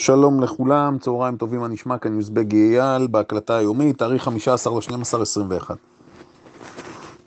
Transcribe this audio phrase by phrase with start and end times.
[0.00, 1.98] שלום לכולם, צהריים טובים, מה נשמע?
[1.98, 5.76] כאן יוזבג אייל בהקלטה היומית, תאריך 15 ל-12 21.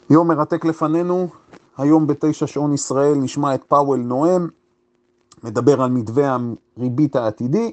[0.09, 1.27] יום מרתק לפנינו,
[1.77, 4.47] היום בתשע שעון ישראל נשמע את פאוול נואם,
[5.43, 6.37] מדבר על מתווה
[6.77, 7.71] הריבית העתידי,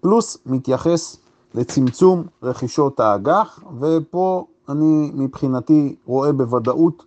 [0.00, 1.16] פלוס מתייחס
[1.54, 7.04] לצמצום רכישות האג"ח, ופה אני מבחינתי רואה בוודאות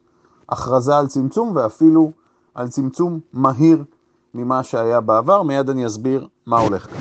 [0.50, 2.11] הכרזה על צמצום ואפילו
[2.55, 3.84] על צמצום מהיר
[4.34, 7.00] ממה שהיה בעבר, מיד אני אסביר מה הולך כאן.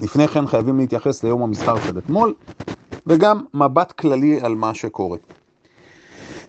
[0.00, 2.34] לפני כן חייבים להתייחס ליום המסחר של אתמול,
[3.06, 5.18] וגם מבט כללי על מה שקורה.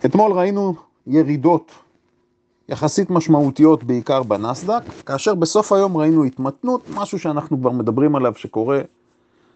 [0.04, 0.74] אתמול ראינו
[1.06, 1.72] ירידות
[2.68, 8.80] יחסית משמעותיות בעיקר בנסדק, כאשר בסוף היום ראינו התמתנות, משהו שאנחנו כבר מדברים עליו שקורה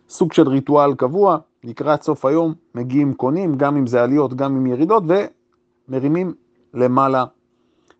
[0.08, 4.66] סוג של ריטואל קבוע, לקראת סוף היום מגיעים קונים, גם אם זה עליות, גם אם
[4.66, 5.02] ירידות,
[5.88, 6.34] ומרימים
[6.74, 7.24] למעלה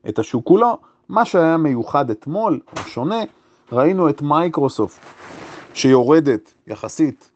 [0.08, 0.78] את השוק כולו.
[1.08, 3.20] מה שהיה מיוחד אתמול, שונה,
[3.72, 5.00] ראינו את מייקרוסופט
[5.74, 7.30] שיורדת יחסית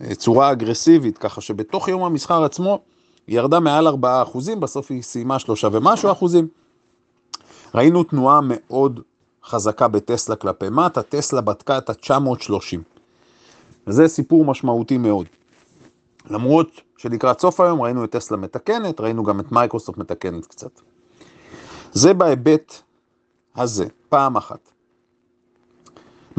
[0.00, 2.80] בצורה אגרסיבית, ככה שבתוך יום המסחר עצמו
[3.26, 6.48] היא ירדה מעל 4 אחוזים, בסוף היא סיימה 3 ומשהו אחוזים.
[7.74, 9.00] ראינו תנועה מאוד
[9.44, 12.78] חזקה בטסלה כלפי מטה, טסלה בדקה את ה-930.
[13.86, 15.26] וזה סיפור משמעותי מאוד.
[16.30, 20.80] למרות שלקראת סוף היום ראינו את טסלה מתקנת, ראינו גם את מייקרוסופט מתקנת קצת.
[21.92, 22.74] זה בהיבט
[23.56, 24.70] הזה, פעם אחת.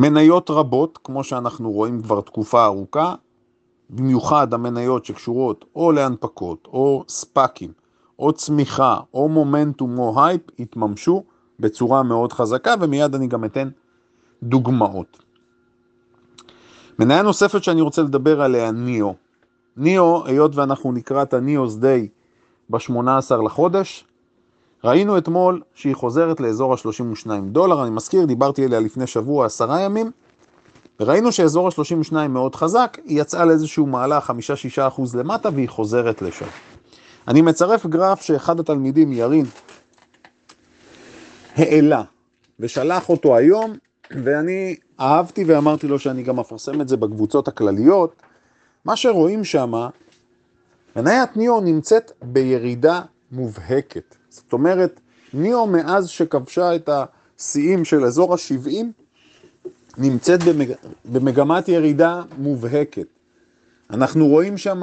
[0.02, 3.16] מניות רבות, כמו שאנחנו רואים כבר תקופה ארוכה,
[3.90, 7.72] במיוחד המניות שקשורות או להנפקות, או ספאקים,
[8.20, 11.24] או צמיחה, או מומנטום, או הייפ, התממשו
[11.60, 13.70] בצורה מאוד חזקה, ומיד אני גם אתן
[14.44, 15.24] דוגמאות.
[17.00, 19.16] מניה נוספת שאני רוצה לדבר עליה, ניאו.
[19.78, 22.08] ניאו, היות ואנחנו נקרא את הניאוס דיי
[22.70, 24.06] ב-18 לחודש,
[24.84, 30.12] ראינו אתמול שהיא חוזרת לאזור ה-32 דולר, אני מזכיר, דיברתי עליה לפני שבוע, עשרה ימים,
[31.00, 34.34] וראינו שאזור ה-32 מאוד חזק, היא יצאה לאיזשהו מהלך
[34.78, 36.46] 5-6% למטה והיא חוזרת לשם.
[37.28, 39.46] אני מצרף גרף שאחד התלמידים, ירין,
[41.56, 42.04] העלה
[42.60, 43.74] ושלח אותו היום,
[44.24, 48.16] ואני אהבתי ואמרתי לו שאני גם אפרסם את זה בקבוצות הכלליות.
[48.86, 49.74] מה שרואים שם,
[50.96, 53.02] מניית ניאו נמצאת בירידה
[53.32, 54.16] מובהקת.
[54.30, 55.00] זאת אומרת,
[55.34, 58.86] ניאו מאז שכבשה את השיאים של אזור ה-70,
[59.98, 60.72] נמצאת במג...
[61.06, 63.08] במגמת ירידה מובהקת.
[63.90, 64.82] אנחנו רואים שם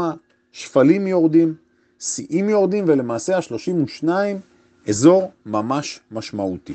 [0.52, 1.54] שפלים יורדים,
[2.00, 4.08] שיאים יורדים, ולמעשה ה-32
[4.88, 6.74] אזור ממש משמעותי.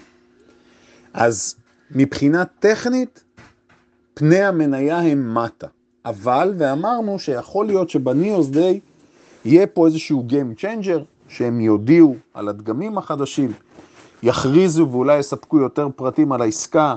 [1.14, 1.56] אז
[1.92, 3.24] מבחינה טכנית,
[4.14, 5.68] פני המניה הם מטה.
[6.06, 8.80] אבל, ואמרנו שיכול להיות שבניוס דיי
[9.46, 13.52] יהיה פה איזשהו Game Changer, שהם יודיעו על הדגמים החדשים,
[14.24, 16.96] יכריזו ואולי יספקו יותר פרטים על העסקה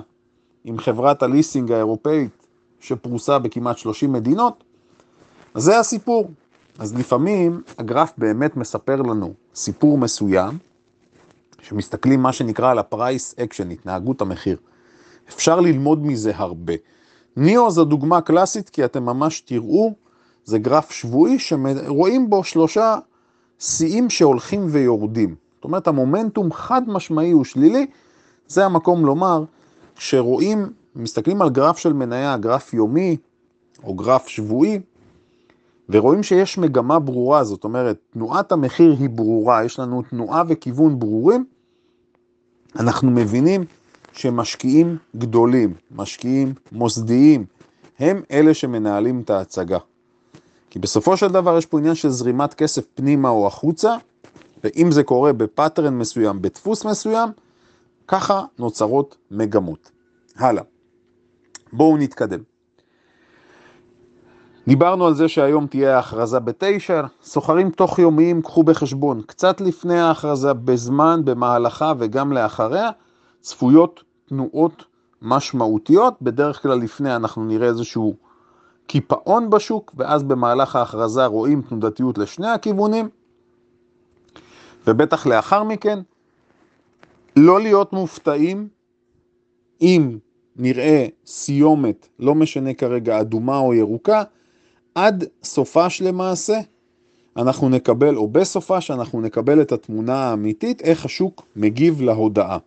[0.65, 2.47] עם חברת הליסינג האירופאית
[2.81, 4.65] שפרוסה בכמעט 30 מדינות,
[5.55, 6.31] אז זה הסיפור.
[6.79, 10.59] אז לפעמים הגרף באמת מספר לנו סיפור מסוים,
[11.63, 14.57] שמסתכלים מה שנקרא על ה price action, התנהגות המחיר.
[15.29, 16.73] אפשר ללמוד מזה הרבה.
[17.37, 19.95] ניאו זו דוגמה קלאסית כי אתם ממש תראו,
[20.45, 22.99] זה גרף שבועי שרואים בו שלושה
[23.59, 25.35] שיאים שהולכים ויורדים.
[25.55, 27.87] זאת אומרת, המומנטום חד משמעי הוא שלילי,
[28.49, 29.45] זה המקום לומר,
[29.99, 33.17] שרואים, מסתכלים על גרף של מניה, גרף יומי
[33.85, 34.81] או גרף שבועי,
[35.89, 41.45] ורואים שיש מגמה ברורה, זאת אומרת, תנועת המחיר היא ברורה, יש לנו תנועה וכיוון ברורים,
[42.79, 43.65] אנחנו מבינים
[44.13, 47.45] שמשקיעים גדולים, משקיעים מוסדיים,
[47.99, 49.79] הם אלה שמנהלים את ההצגה.
[50.75, 53.97] כי בסופו של דבר יש פה עניין של זרימת כסף פנימה או החוצה,
[54.65, 57.29] ואם זה קורה בפאטרן מסוים, בדפוס מסוים,
[58.09, 59.91] ככה נוצרות מגמות.
[60.37, 60.63] הלאה.
[61.73, 62.39] בואו נתקדם.
[64.69, 70.55] דיברנו על זה שהיום תהיה ההכרזה בתשע, סוחרים תוך יומיים, קחו בחשבון, קצת לפני ההכרזה,
[70.55, 72.91] בזמן, במהלכה וגם לאחריה,
[73.41, 74.85] צפויות תנועות
[75.23, 78.17] משמעותיות, בדרך כלל לפני אנחנו נראה איזשהו
[78.87, 83.09] קיפאון בשוק, ואז במהלך ההכרזה רואים תנודתיות לשני הכיוונים,
[84.87, 85.99] ובטח לאחר מכן,
[87.37, 88.69] לא להיות מופתעים
[89.81, 90.19] אם
[90.57, 94.23] נראה סיומת, לא משנה כרגע אדומה או ירוקה,
[94.95, 96.61] עד סופש למעשה,
[97.37, 102.59] אנחנו נקבל, או בסופה שאנחנו נקבל את התמונה האמיתית, איך השוק מגיב להודעה.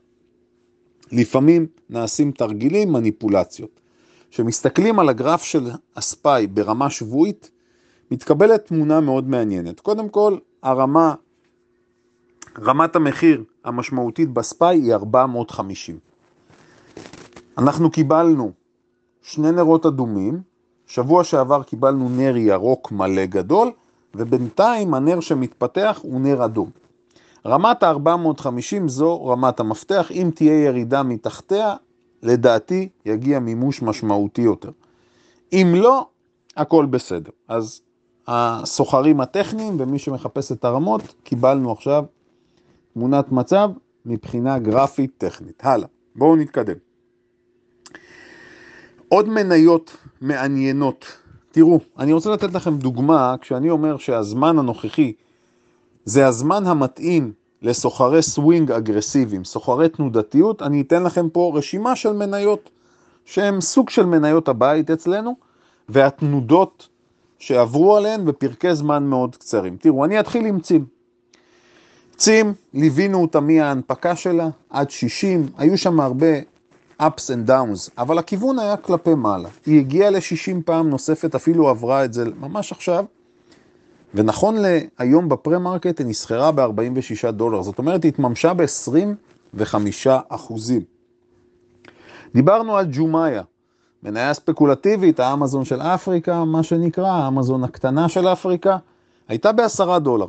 [1.11, 3.79] לפעמים נעשים תרגילים, מניפולציות.
[4.37, 7.49] כשמסתכלים על הגרף של הספאי ברמה שבועית,
[8.11, 9.79] מתקבלת תמונה מאוד מעניינת.
[9.79, 11.15] קודם כל, הרמה,
[12.59, 15.99] רמת המחיר המשמעותית בספאי היא 450.
[17.57, 18.51] אנחנו קיבלנו
[19.21, 20.41] שני נרות אדומים,
[20.87, 23.71] שבוע שעבר קיבלנו נר ירוק מלא גדול,
[24.15, 26.69] ובינתיים הנר שמתפתח הוא נר אדום.
[27.45, 31.75] רמת ה-450 זו רמת המפתח, אם תהיה ירידה מתחתיה,
[32.23, 34.71] לדעתי יגיע מימוש משמעותי יותר.
[35.53, 36.07] אם לא,
[36.57, 37.31] הכל בסדר.
[37.47, 37.81] אז
[38.27, 42.03] הסוחרים הטכניים ומי שמחפש את הרמות, קיבלנו עכשיו
[42.93, 43.69] תמונת מצב
[44.05, 45.61] מבחינה גרפית טכנית.
[45.65, 46.77] הלאה, בואו נתקדם.
[49.09, 51.05] עוד מניות מעניינות.
[51.51, 55.13] תראו, אני רוצה לתת לכם דוגמה, כשאני אומר שהזמן הנוכחי
[56.05, 62.69] זה הזמן המתאים לסוחרי סווינג אגרסיביים, סוחרי תנודתיות, אני אתן לכם פה רשימה של מניות
[63.25, 65.35] שהם סוג של מניות הבית אצלנו,
[65.89, 66.87] והתנודות
[67.39, 69.77] שעברו עליהן בפרקי זמן מאוד קצרים.
[69.77, 70.85] תראו, אני אתחיל עם צים.
[72.15, 76.39] צים, ליווינו אותה מההנפקה שלה עד 60, היו שם הרבה
[77.01, 79.49] ups and downs, אבל הכיוון היה כלפי מעלה.
[79.65, 83.05] היא הגיעה ל-60 פעם נוספת, אפילו עברה את זה ממש עכשיו,
[84.13, 90.81] ונכון להיום בפרה-מרקט היא נסחרה ב-46 דולר, זאת אומרת היא התממשה ב-25 אחוזים.
[92.33, 93.41] דיברנו על ג'ומיה,
[94.03, 98.77] מניה ספקולטיבית, האמזון של אפריקה, מה שנקרא, האמזון הקטנה של אפריקה,
[99.27, 100.27] הייתה ב-10 דולר.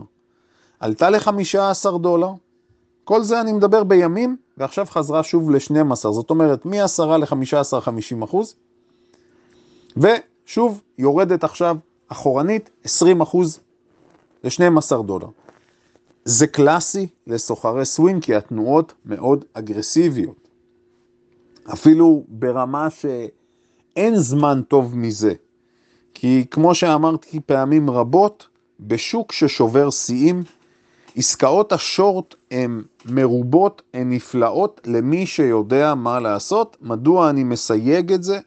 [0.80, 2.32] עלתה ל-15 דולר,
[3.04, 8.54] כל זה אני מדבר בימים, ועכשיו חזרה שוב ל-12, זאת אומרת מ-10 ל-15, 50 אחוז,
[9.96, 11.76] ושוב יורדת עכשיו
[12.08, 13.60] אחורנית 20 אחוז
[14.48, 15.28] ל-12 דולר.
[16.24, 20.48] זה קלאסי לסוחרי סווינג, כי התנועות מאוד אגרסיביות.
[21.72, 25.32] אפילו ברמה שאין זמן טוב מזה.
[26.14, 28.46] כי כמו שאמרתי פעמים רבות,
[28.80, 30.44] בשוק ששובר שיאים,
[31.16, 36.76] עסקאות השורט הן מרובות, הן נפלאות למי שיודע מה לעשות.
[36.80, 38.38] מדוע אני מסייג את זה?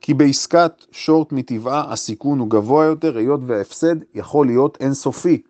[0.00, 5.42] כי בעסקת שורט מטבעה הסיכון הוא גבוה יותר, היות וההפסד יכול להיות אינסופי.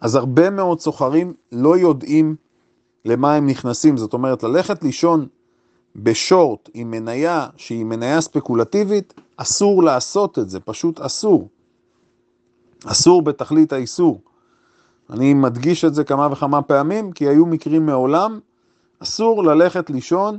[0.00, 2.36] אז הרבה מאוד סוחרים לא יודעים
[3.04, 5.26] למה הם נכנסים, זאת אומרת ללכת לישון
[5.96, 11.48] בשורט עם מניה שהיא מניה ספקולטיבית, אסור לעשות את זה, פשוט אסור.
[12.84, 14.20] אסור בתכלית האיסור.
[15.10, 18.40] אני מדגיש את זה כמה וכמה פעמים, כי היו מקרים מעולם,
[18.98, 20.38] אסור ללכת לישון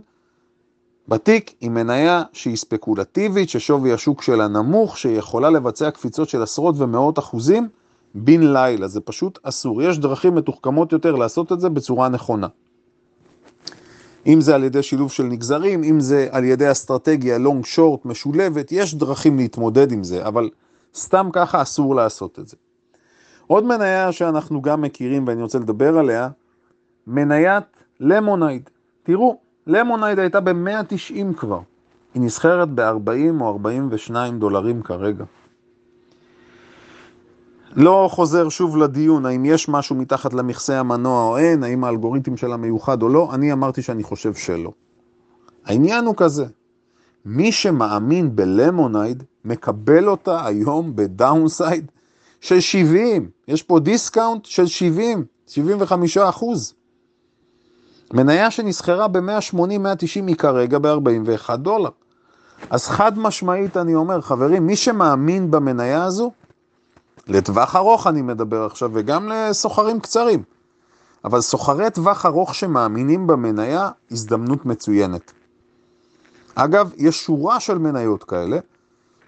[1.07, 7.19] בתיק עם מניה שהיא ספקולטיבית, ששווי השוק שלה נמוך, שיכולה לבצע קפיצות של עשרות ומאות
[7.19, 7.67] אחוזים
[8.15, 9.81] בן לילה, זה פשוט אסור.
[9.81, 12.47] יש דרכים מתוחכמות יותר לעשות את זה בצורה נכונה.
[14.27, 18.71] אם זה על ידי שילוב של נגזרים, אם זה על ידי אסטרטגיה לונג שורט משולבת,
[18.71, 20.49] יש דרכים להתמודד עם זה, אבל
[20.95, 22.57] סתם ככה אסור לעשות את זה.
[23.47, 26.29] עוד מניה שאנחנו גם מכירים ואני רוצה לדבר עליה,
[27.07, 27.63] מניית
[27.99, 28.69] למונייד.
[29.03, 31.59] תראו, למונייד הייתה ב-190 כבר.
[32.13, 35.23] היא נסחרת ב-40 או 42 דולרים כרגע.
[37.75, 42.57] לא חוזר שוב לדיון, האם יש משהו מתחת למכסה המנוע או אין, האם האלגוריתם שלה
[42.57, 44.71] מיוחד או לא, אני אמרתי שאני חושב שלא.
[45.65, 46.45] העניין הוא כזה,
[47.25, 51.91] מי שמאמין בלמונייד מקבל אותה היום ב downside
[52.41, 56.73] של 70, יש פה discount של 70, 75 אחוז.
[58.15, 61.89] מניה שנסחרה ב-180-190 היא כרגע ב-41 דולר.
[62.69, 66.31] אז חד משמעית אני אומר, חברים, מי שמאמין במניה הזו,
[67.27, 70.43] לטווח ארוך אני מדבר עכשיו, וגם לסוחרים קצרים,
[71.25, 75.31] אבל סוחרי טווח ארוך שמאמינים במניה, הזדמנות מצוינת.
[76.55, 78.59] אגב, יש שורה של מניות כאלה,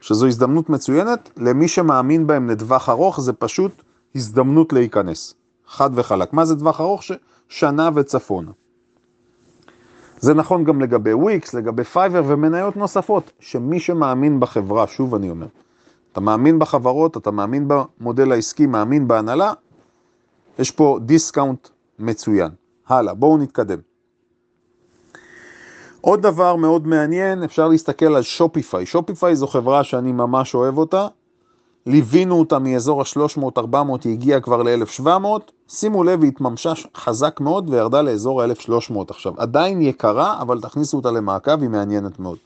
[0.02, 3.72] שזו הזדמנות מצוינת, למי שמאמין בהם לטווח ארוך, זה פשוט
[4.16, 5.34] הזדמנות להיכנס.
[5.68, 6.34] חד וחלק.
[6.34, 7.04] מה זה טווח ארוך?
[7.50, 8.52] שנה וצפונה.
[10.20, 15.48] זה נכון גם לגבי וויקס, לגבי Fiverr ומניות נוספות, שמי שמאמין בחברה, שוב אני אומר,
[16.12, 19.54] אתה מאמין בחברות, אתה מאמין במודל העסקי, מאמין בהנהלה,
[20.60, 21.68] יש פה דיסקאונט
[22.00, 22.52] מצוין.
[22.88, 23.80] הלאה, בואו נתקדם.
[26.02, 28.86] עוד דבר מאוד מעניין, אפשר להסתכל על Shopify.
[28.86, 31.08] Shopify זו חברה שאני ממש אוהב אותה.
[31.86, 35.52] ליווינו אותה מאזור ה-300-400, היא הגיעה כבר ל-1700.
[35.70, 39.34] שימו לב, היא התממשה חזק מאוד וירדה לאזור ה-1300 עכשיו.
[39.38, 42.38] עדיין יקרה, אבל תכניסו אותה למעקב, היא מעניינת מאוד.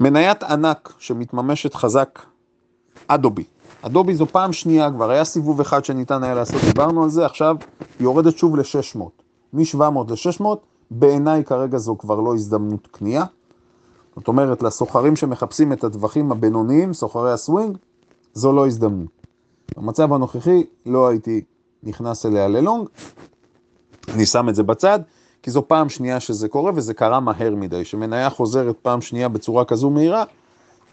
[0.00, 2.18] מניית ענק שמתממשת חזק,
[3.08, 3.44] אדובי.
[3.82, 7.56] אדובי זו פעם שנייה, כבר היה סיבוב אחד שניתן היה לעשות, דיברנו על זה, עכשיו
[7.80, 9.00] היא יורדת שוב ל-600.
[9.52, 10.44] מ-700 ל-600,
[10.90, 13.24] בעיניי כרגע זו כבר לא הזדמנות קנייה.
[14.16, 17.76] זאת אומרת, לסוחרים שמחפשים את הטווחים הבינוניים, סוחרי הסווינג,
[18.34, 19.10] זו לא הזדמנות.
[19.76, 21.42] במצב הנוכחי לא הייתי
[21.82, 22.88] נכנס אליה ללונג,
[24.14, 25.00] אני שם את זה בצד,
[25.42, 27.84] כי זו פעם שנייה שזה קורה, וזה קרה מהר מדי.
[27.84, 30.24] שמניה חוזרת פעם שנייה בצורה כזו מהירה,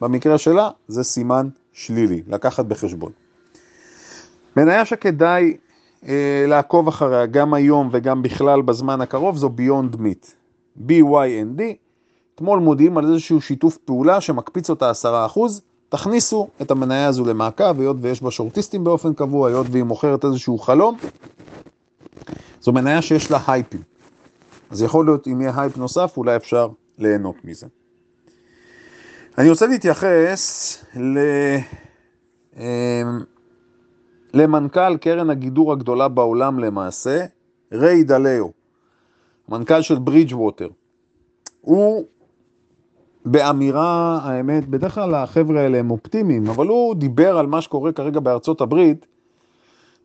[0.02, 3.12] במקרה שלה זה סימן שלילי, לקחת בחשבון.
[4.58, 5.58] מניה שכדאי
[6.08, 10.28] אה, לעקוב אחריה גם היום וגם בכלל בזמן הקרוב זו ביונד מיט,
[10.88, 11.62] BYND.
[12.36, 15.40] אתמול מודיעים על איזשהו שיתוף פעולה שמקפיץ אותה 10%,
[15.96, 20.58] תכניסו את המניה הזו למעקב, היות ויש בה שורטיסטים באופן קבוע, היות והיא מוכרת איזשהו
[20.58, 20.98] חלום.
[22.62, 23.82] זו מניה שיש לה הייפים.
[24.70, 27.68] אז יכול להיות אם יהיה הייפ נוסף, אולי אפשר ליהנות מזה.
[29.38, 31.20] אני רוצה להתייחס ל...
[34.34, 37.26] למנכ"ל קרן הגידור הגדולה בעולם למעשה,
[37.72, 38.48] ריי דליו,
[39.50, 40.70] מנכ"ל של Bridgewater.
[41.62, 42.06] הוא
[43.26, 48.20] באמירה, האמת, בדרך כלל החבר'ה האלה הם אופטימיים, אבל הוא דיבר על מה שקורה כרגע
[48.20, 49.06] בארצות הברית,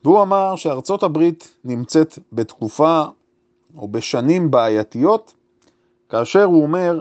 [0.05, 3.03] והוא אמר שארצות הברית נמצאת בתקופה
[3.79, 5.35] או בשנים בעייתיות,
[6.09, 7.00] כאשר הוא אומר,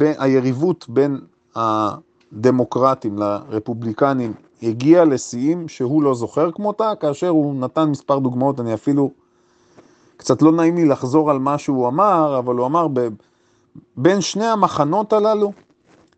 [0.00, 1.20] היריבות בין
[1.54, 4.32] הדמוקרטים לרפובליקנים
[4.62, 9.10] הגיע לשיאים שהוא לא זוכר כמותה, כאשר הוא נתן מספר דוגמאות, אני אפילו,
[10.16, 12.88] קצת לא נעים לי לחזור על מה שהוא אמר, אבל הוא אמר,
[13.96, 15.52] בין שני המחנות הללו,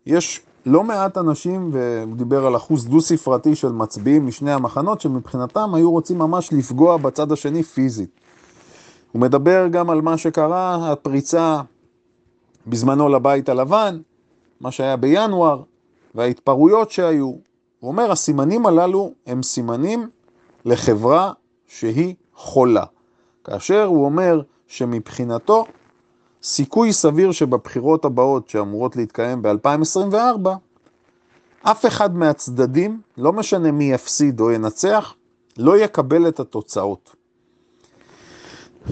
[0.05, 5.91] יש לא מעט אנשים, והוא דיבר על אחוז דו-ספרתי של מצביעים משני המחנות, שמבחינתם היו
[5.91, 8.09] רוצים ממש לפגוע בצד השני פיזית.
[9.11, 11.61] הוא מדבר גם על מה שקרה, הפריצה
[12.67, 13.99] בזמנו לבית הלבן,
[14.61, 15.61] מה שהיה בינואר,
[16.15, 17.25] וההתפרעויות שהיו.
[17.79, 20.09] הוא אומר, הסימנים הללו הם סימנים
[20.65, 21.31] לחברה
[21.67, 22.83] שהיא חולה.
[23.43, 25.65] כאשר הוא אומר שמבחינתו,
[26.43, 30.49] סיכוי סביר שבבחירות הבאות שאמורות להתקיים ב-2024,
[31.61, 35.13] אף אחד מהצדדים, לא משנה מי יפסיד או ינצח,
[35.57, 37.15] לא יקבל את התוצאות.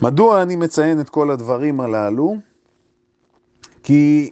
[0.01, 2.35] מדוע אני מציין את כל הדברים הללו?
[3.83, 4.31] כי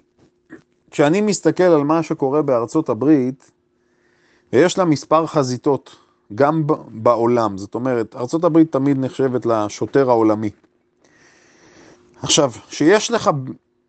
[0.91, 3.51] כשאני מסתכל על מה שקורה בארצות הברית,
[4.53, 5.95] ויש לה מספר חזיתות,
[6.35, 10.49] גם בעולם, זאת אומרת, ארצות הברית תמיד נחשבת לשוטר העולמי.
[12.21, 13.29] עכשיו, שיש לך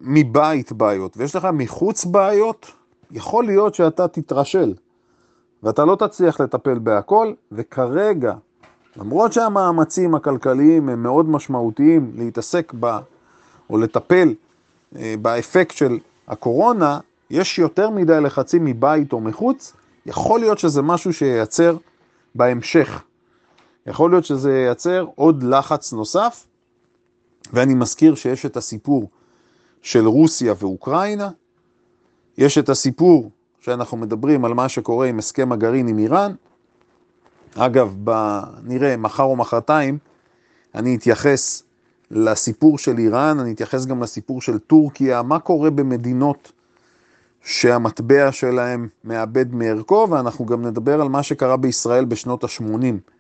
[0.01, 2.71] מבית בעיות ויש לך מחוץ בעיות,
[3.11, 4.75] יכול להיות שאתה תתרשל,
[5.63, 8.35] ואתה לא תצליח לטפל בהכל, וכרגע,
[8.97, 12.99] למרות שהמאמצים הכלכליים הם מאוד משמעותיים להתעסק ב...
[13.71, 14.35] או לטפל
[14.97, 19.73] אה, באפקט של הקורונה, יש יותר מדי לחצים מבית או מחוץ,
[20.07, 21.77] יכול להיות שזה משהו שייצר
[22.35, 23.03] בהמשך.
[23.87, 26.47] יכול להיות שזה ייצר עוד לחץ נוסף,
[27.53, 29.09] ואני מזכיר שיש את הסיפור
[29.83, 31.31] של רוסיה ואוקראינה,
[32.39, 36.33] יש את הסיפור שאנחנו מדברים על מה שקורה עם הסכם הגרעין עם איראן.
[37.55, 38.41] אגב, ב...
[38.63, 39.99] נראה, מחר או מחרתיים,
[40.75, 41.63] אני אתייחס
[42.11, 46.53] לסיפור של איראן, אני אתייחס גם לסיפור של טורקיה, מה קורה במדינות
[47.43, 53.18] שהמטבע שלהם מאבד מערכו, ואנחנו גם נדבר על מה שקרה בישראל בשנות ה-80.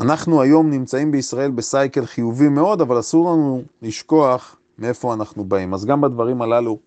[0.00, 5.74] אנחנו היום נמצאים בישראל בסייקל חיובי מאוד, אבל אסור לנו לשכוח מאיפה אנחנו באים.
[5.74, 6.78] אז גם בדברים הללו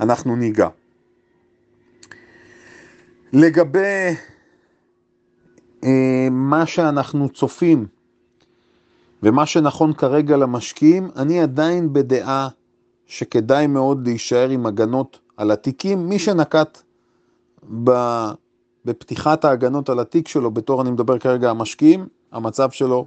[0.00, 0.68] אנחנו ניגע.
[3.32, 4.14] לגבי
[5.84, 7.86] אה, מה שאנחנו צופים
[9.22, 12.48] ומה שנכון כרגע למשקיעים, אני עדיין בדעה
[13.06, 16.08] שכדאי מאוד להישאר עם הגנות על התיקים.
[16.08, 16.82] מי שנקט
[17.84, 17.90] ב...
[18.88, 23.06] בפתיחת ההגנות על התיק שלו, בתור אני מדבר כרגע המשקיעים, המצב שלו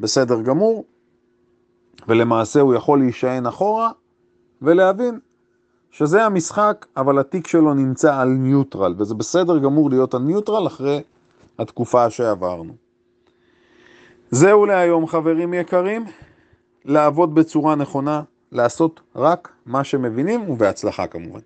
[0.00, 0.84] בסדר גמור,
[2.08, 3.90] ולמעשה הוא יכול להישען אחורה
[4.62, 5.18] ולהבין
[5.90, 11.02] שזה המשחק, אבל התיק שלו נמצא על ניוטרל, וזה בסדר גמור להיות על ניוטרל אחרי
[11.58, 12.72] התקופה שעברנו.
[14.30, 16.04] זהו להיום חברים יקרים,
[16.84, 21.40] לעבוד בצורה נכונה, לעשות רק מה שמבינים ובהצלחה כמובן.